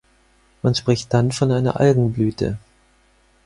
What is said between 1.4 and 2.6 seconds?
einer Algenblüte.